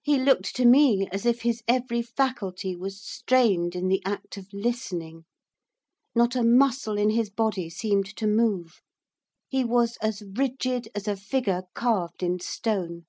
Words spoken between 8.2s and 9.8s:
move; he